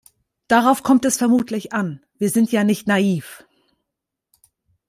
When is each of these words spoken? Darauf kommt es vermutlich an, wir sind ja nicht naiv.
Darauf 0.47 0.81
kommt 0.81 1.05
es 1.05 1.17
vermutlich 1.17 1.73
an, 1.73 2.03
wir 2.17 2.31
sind 2.31 2.51
ja 2.51 2.63
nicht 2.63 2.87
naiv. 2.87 3.45